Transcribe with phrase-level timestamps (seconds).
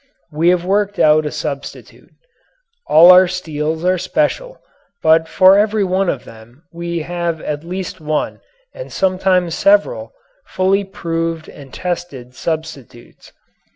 [0.31, 2.09] We have worked out a substitute.
[2.87, 4.57] All our steels are special,
[5.03, 8.41] but for every one of them we have at least one,
[8.73, 10.13] and sometimes several,
[10.47, 13.31] fully proved and tested substitutes.